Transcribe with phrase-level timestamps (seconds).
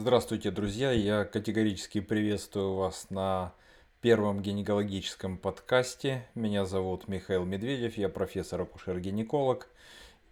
[0.00, 0.92] Здравствуйте, друзья!
[0.92, 3.52] Я категорически приветствую вас на
[4.00, 6.24] первом гинекологическом подкасте.
[6.36, 9.68] Меня зовут Михаил Медведев, я профессор-акушер-гинеколог.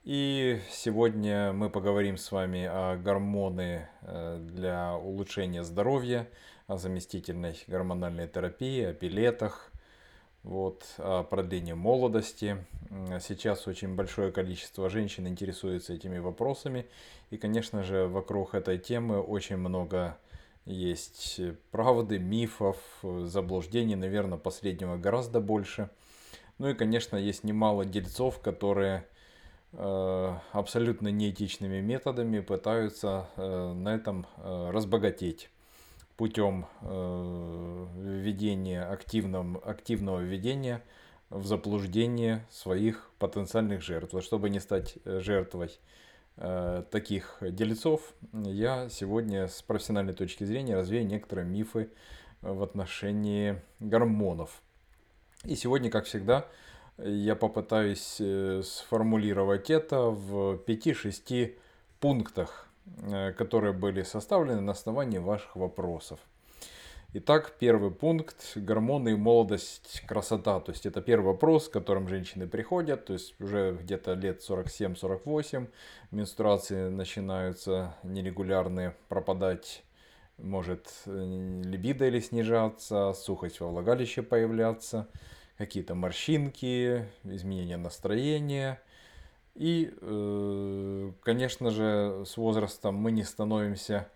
[0.04, 6.28] И сегодня мы поговорим с вами о гормоны э, для улучшения здоровья,
[6.68, 9.72] о заместительной гормональной терапии, о пилетах,
[10.46, 12.64] вот, о продлении молодости.
[13.20, 16.86] Сейчас очень большое количество женщин интересуется этими вопросами.
[17.30, 20.16] И, конечно же, вокруг этой темы очень много
[20.64, 21.40] есть
[21.72, 25.90] правды, мифов, заблуждений, наверное, последнего гораздо больше.
[26.58, 29.04] Ну и, конечно, есть немало дельцов, которые
[29.72, 35.50] э, абсолютно неэтичными методами пытаются э, на этом э, разбогатеть
[36.16, 40.82] путем э, введения активном, активного введения
[41.28, 44.22] в заблуждение своих потенциальных жертв.
[44.22, 45.78] Чтобы не стать э, жертвой
[46.36, 51.90] э, таких делецов, я сегодня с профессиональной точки зрения развею некоторые мифы
[52.40, 54.62] в отношении гормонов.
[55.44, 56.46] И сегодня, как всегда,
[56.98, 58.20] я попытаюсь
[58.66, 61.56] сформулировать это в 5-6
[62.00, 62.65] пунктах Э,
[63.36, 66.18] которые были составлены на основании ваших вопросов.
[67.18, 70.60] Итак, первый пункт– гормоны молодость, красота.
[70.60, 73.06] То есть это первый вопрос, к которым женщины приходят.
[73.06, 75.68] То есть уже где-то лет 47-48
[76.10, 79.82] менструации начинаются нерегулярные пропадать.
[80.36, 85.08] Может э, либидо или снижаться, сухость во влагалище появляться,
[85.56, 88.78] какие-то морщинки, изменения настроения–
[89.56, 94.06] и, э, конечно же, с возрастом мы не становимся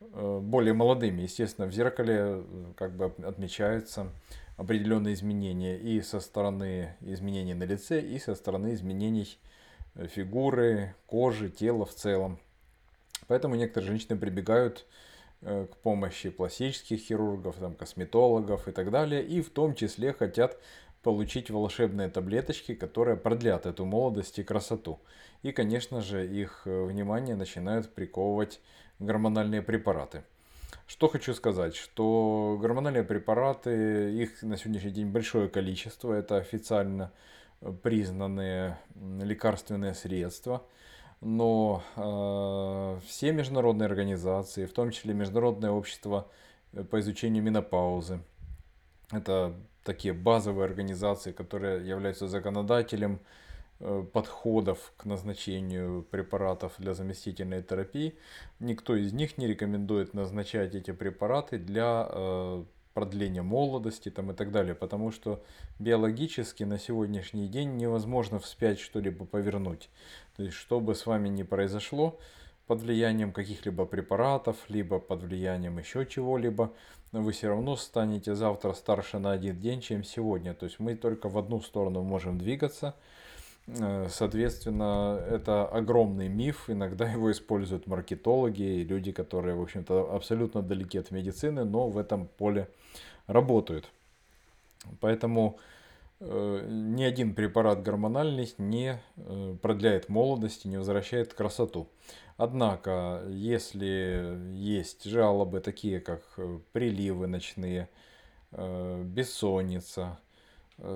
[0.00, 1.20] э, более молодыми.
[1.22, 2.44] Естественно, в зеркале э,
[2.76, 4.06] как бы отмечаются
[4.56, 9.38] определенные изменения и со стороны изменений на лице, и со стороны изменений
[10.14, 12.38] фигуры, кожи, тела в целом.
[13.26, 14.86] Поэтому некоторые женщины прибегают
[15.40, 20.58] к помощи пластических хирургов, там, косметологов и так далее, и в том числе хотят
[21.02, 25.00] получить волшебные таблеточки, которые продлят эту молодость и красоту.
[25.42, 28.60] И, конечно же, их э, внимание начинают приковывать
[28.98, 30.22] гормональные препараты.
[30.86, 37.12] Что хочу сказать, что гормональные препараты, их на сегодняшний день большое количество, это официально
[37.60, 38.76] э, признанные
[39.22, 40.66] лекарственные средства,
[41.20, 46.28] но э, все международные организации, в том числе Международное общество
[46.72, 48.20] э, по изучению менопаузы,
[49.12, 49.54] это
[49.84, 53.20] такие базовые организации, которые являются законодателем
[53.80, 58.14] э, подходов к назначению препаратов для заместительной терапии.
[58.58, 62.64] Никто из них не рекомендует назначать эти препараты для э,
[62.94, 65.42] продления молодости там, и так далее, потому что
[65.78, 69.88] биологически на сегодняшний день невозможно вспять что-либо повернуть.
[70.36, 72.18] То есть, что бы с вами ни произошло,
[72.70, 76.72] под влиянием каких-либо препаратов, либо под влиянием еще чего-либо,
[77.10, 80.54] вы все равно станете завтра старше на один день, чем сегодня.
[80.54, 82.94] То есть мы только в одну сторону можем двигаться.
[83.66, 86.70] Э, соответственно, это огромный миф.
[86.70, 91.98] Иногда его используют маркетологи и люди, которые, в общем-то, абсолютно далеки от медицины, но в
[91.98, 92.68] этом поле
[93.26, 93.90] работают.
[95.00, 95.58] Поэтому
[96.22, 101.88] Э, ни один препарат гормональный не э, продляет молодость и не возвращает красоту.
[102.42, 107.90] Однако, если есть жалобы такие, как э, приливы ночные,
[108.50, 110.18] бессонница,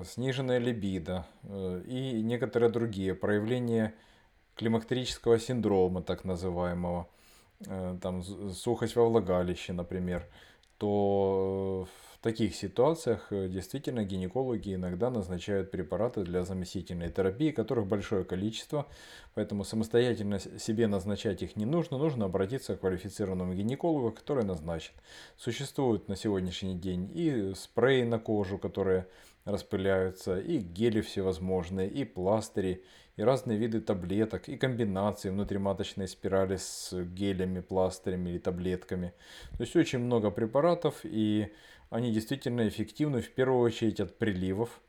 [0.03, 1.25] сниженная либидо
[1.85, 3.93] и некоторые другие проявления
[4.55, 7.07] климактерического синдрома, так называемого,
[8.01, 10.27] там сухость во влагалище, например,
[10.77, 11.87] то
[12.25, 18.87] таких ситуациях э, действительно гинекологи иногда назначают препараты для заместительной терапии, которых большое количество,
[19.35, 24.93] поэтому самостоятельно себе назначать их не нужно, нужно обратиться к квалифицированному гинекологу, который назначит.
[25.37, 29.05] Существуют на сегодняшний день и спреи на кожу, которые
[29.45, 32.83] распыляются, и гели всевозможные, и пластыри,
[33.15, 39.13] и разные виды таблеток, и комбинации внутриматочной спирали с гелями, пластырями или таблетками.
[39.51, 41.53] То есть очень много препаратов, и
[41.89, 44.81] они действительно эффективны в первую очередь от приливов.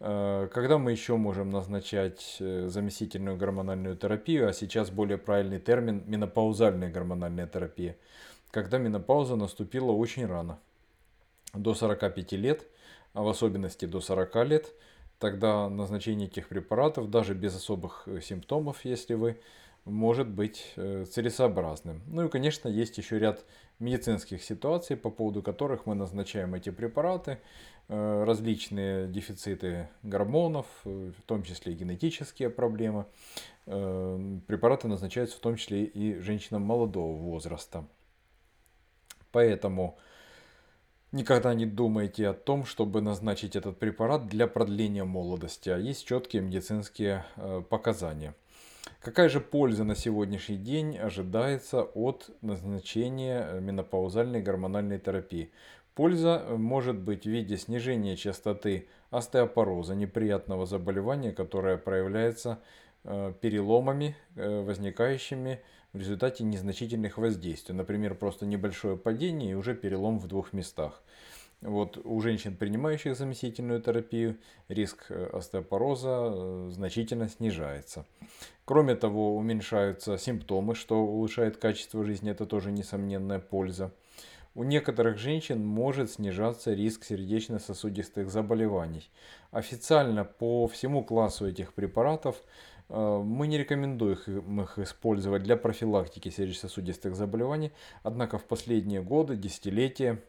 [0.00, 6.02] Э, когда мы еще можем назначать э, заместительную гормональную терапию, а сейчас более правильный термин–
[6.06, 7.96] менопаузальная гормональная терапия,
[8.50, 10.58] когда менопауза наступила очень рано,
[11.54, 12.66] до 45 лет,
[13.14, 14.72] а в особенности до 40 лет,
[15.18, 19.38] тогда назначение этих препаратов, даже без особых э, симптомов, если вы
[19.84, 22.02] может быть э, целесообразным.
[22.06, 23.44] Ну и, конечно, есть еще ряд
[23.78, 27.38] медицинских ситуаций, по поводу которых мы назначаем эти препараты,
[27.88, 33.06] э, различные дефициты гормонов, в том числе генетические проблемы.
[33.64, 37.84] Препараты назначаются в том числе и женщинам молодого возраста.
[39.30, 39.98] Поэтому
[41.12, 46.42] никогда не думайте о том, чтобы назначить этот препарат для продления молодости, а есть четкие
[46.42, 48.34] медицинские э, показания.
[49.00, 55.52] Какая же польза на сегодняшний день ожидается от назначения э, менопаузальной гормональной терапии?
[55.94, 62.58] Польза э, может быть в виде снижения частоты остеопороза, неприятного заболевания, которое проявляется
[63.04, 65.60] переломами, возникающими
[65.92, 67.74] в результате незначительных воздействий.
[67.74, 71.02] Например, просто небольшое падение и уже перелом в двух местах.
[71.62, 74.36] Вот у женщин, принимающих заместительную терапию,
[74.68, 78.04] риск э, остеопороза э, значительно снижается.
[78.64, 83.92] Кроме того, уменьшаются симптомы, что улучшает качество жизни, это тоже несомненная польза.
[84.54, 89.08] У некоторых женщин может снижаться риск сердечно-сосудистых заболеваний.
[89.52, 92.42] Официально по всему классу этих препаратов
[92.92, 97.72] мы не рекомендуем их использовать для профилактики сердечно-сосудистых заболеваний,
[98.02, 100.22] однако в последние годы, десятилетия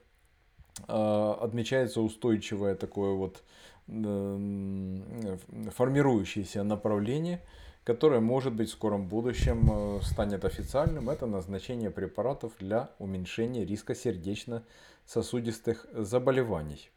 [0.87, 3.43] э, отмечается устойчивое такое вот
[3.89, 5.37] э,
[5.75, 7.41] формирующееся направление,
[7.83, 11.09] которое может быть в скором будущем станет официальным.
[11.09, 16.89] Это назначение препаратов для уменьшения риска сердечно-сосудистых заболеваний.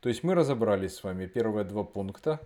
[0.00, 2.40] То есть мы разобрались с вами первые два пункта.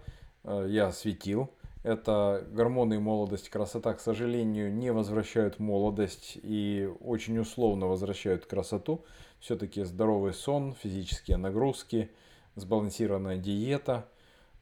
[0.45, 1.51] Я осветил
[1.87, 9.05] это гормоны молодость, красота, к сожалению, не возвращают молодость и очень условно возвращают красоту.
[9.39, 12.11] Все-таки здоровый сон, физические нагрузки,
[12.57, 14.09] сбалансированная диета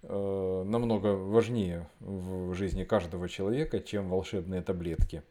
[0.03, 5.23] э, намного важнее в жизни каждого человека, чем волшебные таблетки.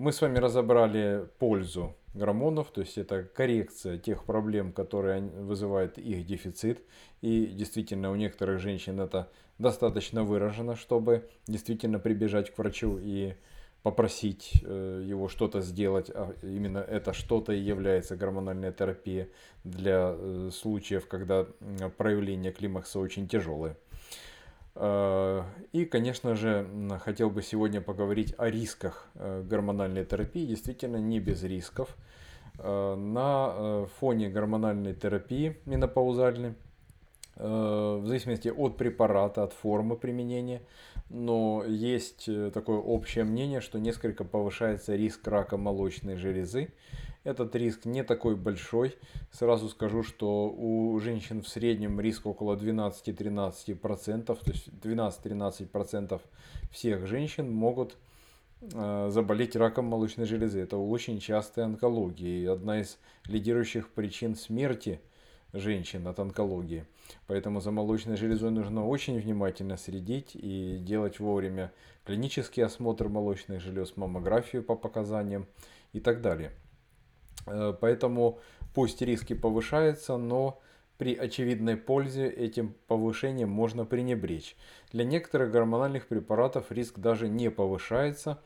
[0.00, 6.24] Мы с вами разобрали пользу гормонов, то есть это коррекция тех проблем, которые вызывает их
[6.24, 6.82] дефицит.
[7.20, 13.34] И действительно у некоторых женщин это достаточно выражено, чтобы действительно прибежать к врачу и
[13.82, 19.28] попросить э, его что-то сделать, а именно это что-то и является гормональная терапия
[19.64, 21.46] для э, случаев, когда
[21.98, 23.76] проявление климакса очень тяжелое.
[24.74, 26.66] Э, и, конечно же,
[27.00, 30.46] хотел бы сегодня поговорить о рисках гормональной терапии.
[30.46, 31.96] Действительно, не без рисков.
[32.58, 36.54] На фоне гормональной терапии менопаузальной
[37.42, 40.62] Э, в зависимости от препарата, от формы применения.
[41.08, 46.72] Но есть э, такое общее мнение, что несколько повышается риск рака молочной железы.
[47.22, 48.96] Этот риск не такой большой.
[49.30, 54.24] Сразу скажу, что у женщин в среднем риск около 12-13%.
[54.24, 56.20] То есть 12-13%
[56.72, 57.98] всех женщин могут
[58.62, 60.60] э, заболеть раком молочной железы.
[60.60, 65.00] Это очень частая онкология и одна из лидирующих причин смерти
[65.52, 66.86] женщин от онкологии.
[67.26, 71.70] Поэтому за молочной железой нужно очень внимательно следить и делать вовремя
[72.04, 75.46] клинический осмотр молочных желез, маммографию по показаниям
[75.92, 76.52] и так далее.
[77.46, 78.38] Э, поэтому
[78.74, 80.60] пусть риски повышаются, но
[80.98, 84.56] при очевидной пользе этим повышением можно пренебречь.
[84.92, 88.38] Для некоторых гормональных препаратов риск даже не повышается,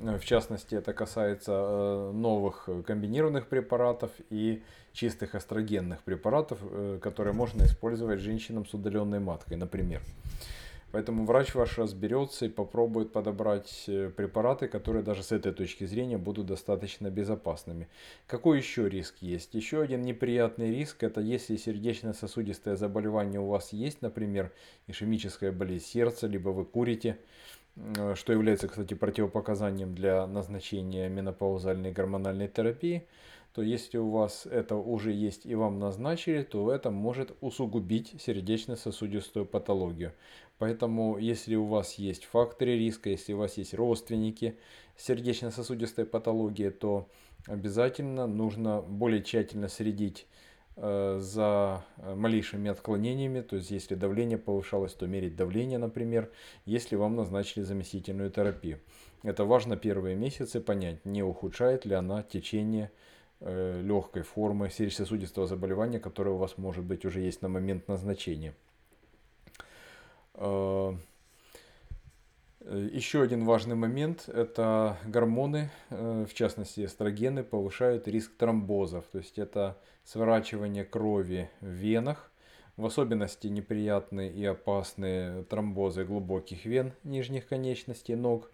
[0.00, 6.58] Э, в частности, это касается э, новых комбинированных препаратов и чистых эстрогенных препаратов,
[7.00, 10.00] которые можно использовать женщинам с удаленной маткой, например.
[10.92, 16.46] Поэтому врач ваш разберется и попробует подобрать препараты, которые даже с этой точки зрения будут
[16.46, 17.88] достаточно безопасными.
[18.26, 19.54] Какой еще риск есть?
[19.54, 24.52] Еще один неприятный риск, это если сердечно-сосудистое заболевание у вас есть, например,
[24.88, 27.18] ишемическая болезнь сердца, либо вы курите,
[27.76, 33.06] Э, что является, кстати, противопоказанием для назначения менопаузальной гормональной терапии,
[33.54, 39.46] то если у вас это уже есть и вам назначили, то это может усугубить сердечно-сосудистую
[39.46, 40.12] патологию.
[40.58, 44.56] Поэтому, если у вас есть факторы риска, если у вас есть родственники
[44.96, 47.08] сердечно-сосудистой патологии, то
[47.46, 50.26] обязательно нужно более тщательно следить
[50.82, 56.30] Э, за э, малейшими отклонениями, то есть если давление повышалось, то мерить давление, например,
[56.64, 58.80] если вам назначили заместительную терапию.
[59.22, 62.90] Это важно первые месяцы понять, не ухудшает ли она течение
[63.40, 68.54] легкой формы сердечно-сосудистого заболевания, которое у вас может быть уже есть на момент назначения.
[72.62, 79.06] Еще один важный момент– это гормоны, в частности эстрогены, повышают риск тромбозов.
[79.10, 82.30] То есть это сворачивание крови в венах,
[82.76, 88.50] в особенности неприятные и опасные тромбозы глубоких вен нижних конечностей ног,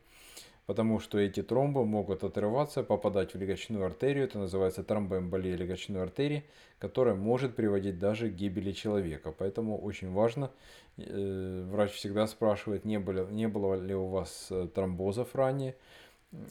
[0.67, 6.45] потому что эти тромбы могут отрываться, попадать в легочную артерию, это называется тромбоэмболия легочной артерии,
[6.79, 9.33] которая может приводить даже к гибели человека.
[9.37, 10.51] Поэтому очень важно,
[10.99, 15.77] э, врач всегда спрашивает, не было, не было ли у вас э, тромбозов ранее,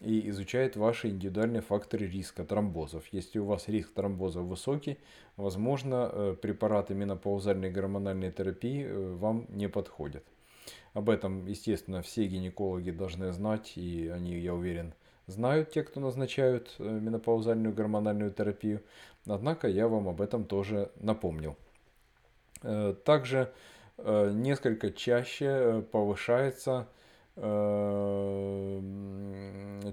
[0.02, 3.04] и изучает ваши индивидуальные факторы риска тромбозов.
[3.12, 4.98] Если у вас риск тромбозов высокий,
[5.36, 10.24] возможно, э, препараты менопаузальной гормональной терапии вам не подходят.
[10.94, 14.94] Об этом, естественно, все гинекологи должны знать, и они, я уверен,
[15.28, 18.82] знают те, кто назначают э, менопаузальную гормональную терапию.
[19.28, 21.58] Однако я вам об этом тоже напомнил.
[23.04, 23.52] Также
[23.98, 26.88] несколько чаще повышается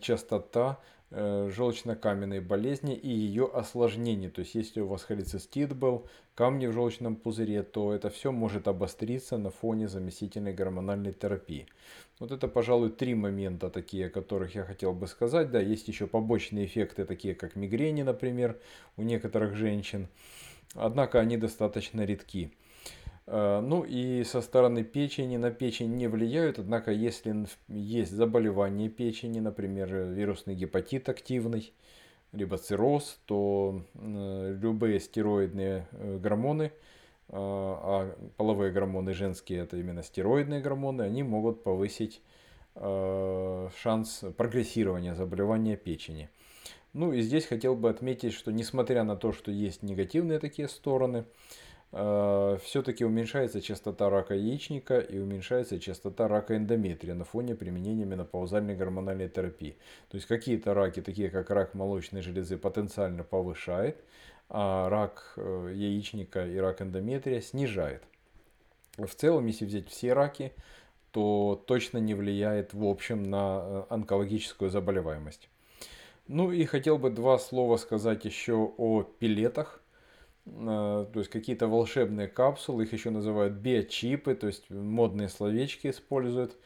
[0.00, 0.78] частота
[1.10, 4.30] э, желчно-каменной болезни и ее осложнений.
[4.30, 8.68] То есть, если у вас холецистит был, камни в желчном пузыре, то это все может
[8.68, 11.66] обостриться на фоне заместительной гормональной терапии.
[12.20, 15.50] Вот это, пожалуй, три момента такие, о которых я хотел бы сказать.
[15.50, 18.58] Да, есть еще побочные эффекты, такие как мигрени, например,
[18.96, 20.08] у некоторых женщин.
[20.74, 22.52] Однако они достаточно редки.
[23.26, 29.40] Э, ну и со стороны печени на печень не влияют, однако если есть заболевание печени,
[29.40, 31.72] например, вирусный гепатит активный,
[32.32, 36.72] либо цирроз, то э, любые стероидные э, гормоны,
[37.34, 42.20] а половые гормоны женские это именно стероидные гормоны, они могут повысить
[42.74, 46.28] шанс прогрессирования заболевания печени.
[46.92, 51.24] Ну и здесь хотел бы отметить, что несмотря на то, что есть негативные такие стороны,
[51.24, 51.61] Э,
[51.92, 59.28] все-таки уменьшается частота рака яичника и уменьшается частота рака эндометрия на фоне применения менопаузальной гормональной
[59.28, 59.76] терапии.
[60.08, 64.02] То есть какие-то раки, такие как рак молочной железы, потенциально повышает,
[64.48, 68.02] а рак э, яичника и рак эндометрия снижает.
[68.96, 70.52] В целом, если взять все раки,
[71.10, 75.50] то точно не влияет в общем на э, онкологическую заболеваемость.
[76.26, 79.81] Ну и хотел бы два слова сказать еще о пилетах.
[80.44, 86.56] Э, то есть какие-то волшебные капсулы, их еще называют биочипы, то есть модные словечки используют.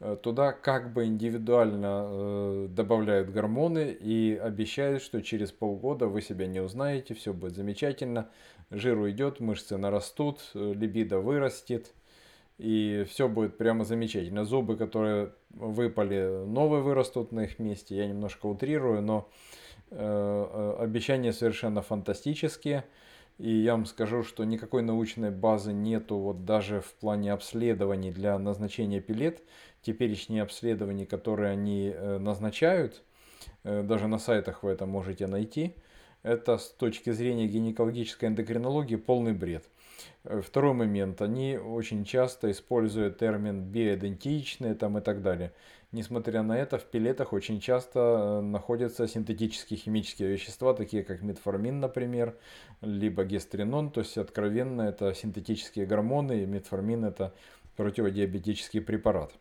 [0.00, 6.46] Э, туда как бы индивидуально э, добавляют гормоны и обещают, что через полгода вы себя
[6.46, 8.30] не узнаете, все будет замечательно,
[8.70, 11.92] жир уйдет, мышцы нарастут, либидо вырастет,
[12.58, 14.44] и все будет прямо замечательно.
[14.44, 19.28] Зубы, которые выпали, новые вырастут на их месте, я немножко утрирую, но
[19.90, 22.84] обещания совершенно фантастические.
[23.38, 28.38] И я вам скажу, что никакой научной базы нету вот даже в плане обследований для
[28.38, 29.42] назначения пилет.
[29.82, 33.02] Теперешние обследования, которые они э, назначают,
[33.64, 35.74] э, даже на сайтах вы это можете найти,
[36.22, 39.64] это с точки зрения гинекологической эндокринологии полный бред.
[40.24, 41.20] Э, второй момент.
[41.22, 45.52] Они очень часто используют термин биоидентичные там и так далее.
[45.92, 51.78] Несмотря на это, в пилетах очень часто э, находятся синтетические химические вещества, такие как метформин,
[51.80, 52.36] например,
[52.80, 57.32] либо гестринон, то есть откровенно это синтетические гормоны, и метформин это
[57.76, 59.32] противодиабетический препарат.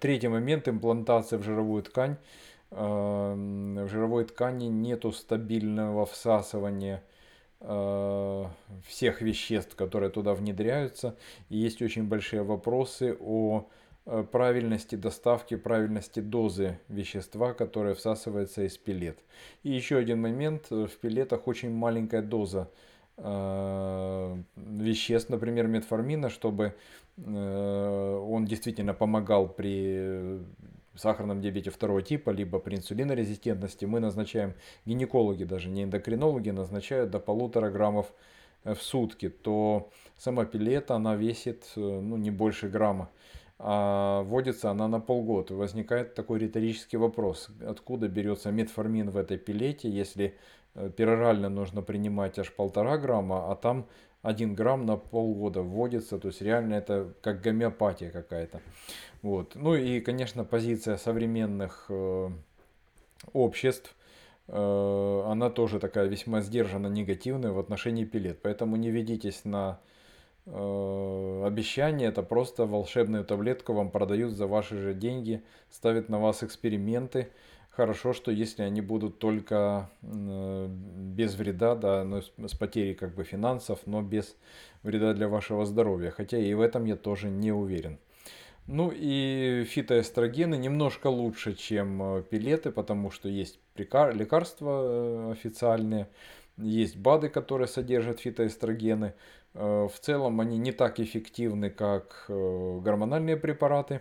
[0.00, 2.18] Третий момент– имплантация в жировую ткань.
[2.70, 7.17] Эм, в жировой ткани нету стабильного всасывания э,
[7.60, 11.16] всех веществ, которые туда внедряются.
[11.48, 13.66] И есть очень большие вопросы о
[14.10, 19.18] Э, правильности доставки, правильности дозы вещества, которое всасывается из пилет.
[19.62, 22.70] И еще один момент, э, в пилетах очень маленькая доза
[23.18, 26.74] э, веществ, например, метформина, чтобы
[27.16, 30.38] он действительно помогал при
[31.00, 34.54] сахарном диабете второго типа, либо при инсулинорезистентности, мы назначаем,
[34.86, 38.12] гинекологи даже, не эндокринологи, назначают до полутора граммов
[38.64, 43.10] в сутки, то сама пилета, она весит ну, не больше грамма
[43.58, 45.54] а вводится она на полгода.
[45.54, 50.36] Возникает такой риторический вопрос, откуда берется метформин в этой пилете, если
[50.74, 53.86] э, перорально нужно принимать аж полтора грамма, а там
[54.22, 58.60] один грамм на полгода вводится, то есть реально это как гомеопатия какая-то.
[59.22, 59.54] Вот.
[59.54, 62.28] Ну и, конечно, позиция современных э,
[63.32, 63.94] обществ,
[64.48, 68.40] э, она тоже такая весьма сдержанно негативная в отношении пилет.
[68.42, 69.80] Поэтому не ведитесь на
[70.50, 76.42] Э, обещание это просто волшебную таблетку вам продают за ваши же деньги, ставят на вас
[76.42, 77.28] эксперименты.
[77.78, 83.22] Хорошо, что если они будут только э, без вреда, да, но с потерей как бы
[83.22, 84.34] финансов, но без
[84.82, 86.10] вреда для вашего здоровья.
[86.10, 88.00] Хотя и в этом я тоже не уверен.
[88.66, 96.08] Ну и фитоэстрогены немножко лучше, чем э, пилеты, потому что есть лекарства официальные,
[96.56, 99.14] есть БАДы, которые содержат фитоэстрогены.
[99.54, 104.00] Э, в целом они не так эффективны, как э, гормональные препараты.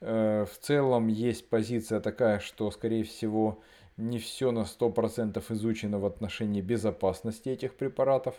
[0.00, 3.60] Э, в целом есть позиция такая, что, скорее всего,
[3.96, 8.34] не все на 100% изучено в отношении безопасности этих препаратов.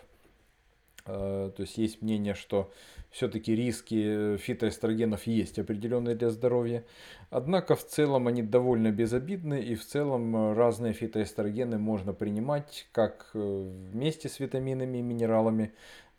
[1.05, 2.69] То есть есть мнение, что
[3.11, 6.83] все-таки риски фитоэстрогенов есть определенные для здоровья.
[7.29, 14.27] Однако в целом они довольно безобидны и в целом разные фитоэстрогены можно принимать как вместе
[14.27, 15.71] с витаминами и минералами,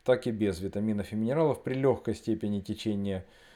[0.05, 3.48] так и без витаминов и минералов при легкой степени течения Э,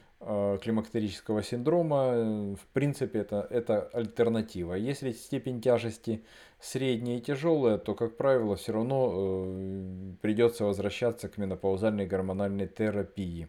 [0.63, 4.75] климактерического синдрома, э, в принципе, это, это альтернатива.
[4.75, 6.25] Если степень тяжести
[6.61, 13.49] средняя и тяжелая, то, как правило, все равно э, придется возвращаться к менопаузальной гормональной терапии.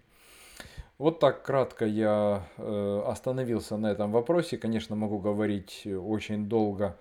[0.98, 4.58] Вот так кратко я э, остановился на этом вопросе.
[4.58, 6.98] Конечно, могу говорить очень долго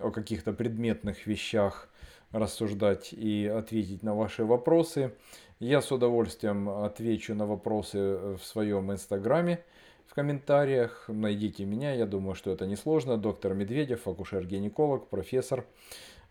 [0.00, 1.88] о каких-то предметных вещах,
[2.32, 5.14] рассуждать и ответить на ваши вопросы.
[5.60, 9.64] Я с удовольствием отвечу на вопросы э, в своем инстаграме
[10.06, 11.04] в комментариях.
[11.08, 13.16] Найдите меня, я думаю, что это несложно.
[13.16, 15.64] Доктор Медведев, акушер-гинеколог, профессор,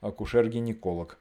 [0.02, 1.18] акушер-гинеколог.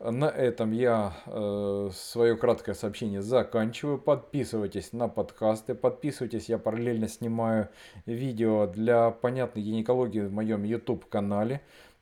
[0.00, 3.98] На этом я э, свое краткое сообщение заканчиваю.
[3.98, 7.68] Подписывайтесь на подкасты, подписывайтесь, я параллельно снимаю
[8.06, 11.60] видео для понятной гинекологии в моем YouTube канале.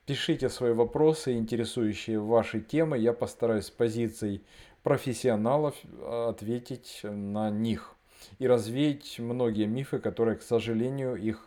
[0.09, 2.97] Пишите свои вопросы, интересующие ваши темы.
[2.97, 4.43] Я постараюсь с позиций
[4.83, 7.95] профессионалов э, ответить на них
[8.39, 11.47] и развеять многие мифы, которые, к сожалению, их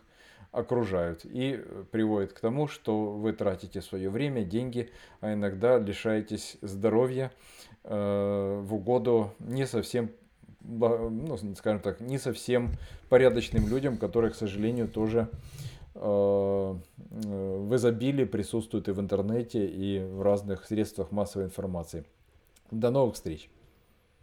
[0.51, 4.91] окружают и приводят к тому, что вы тратите свое время, деньги,
[5.21, 7.31] а иногда лишаетесь здоровья
[7.83, 10.11] э, в угоду не совсем
[10.63, 12.69] ну, скажем так, не совсем
[13.09, 15.27] порядочным людям, которые, к сожалению, тоже
[15.93, 16.79] в
[17.75, 22.05] изобилии присутствуют и в интернете, и в разных средствах массовой информации.
[22.71, 23.49] До новых встреч!